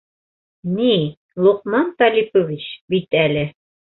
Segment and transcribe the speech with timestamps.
[0.77, 0.93] Ни,
[1.47, 2.65] Лоҡман Талипович
[2.95, 3.45] бит әле...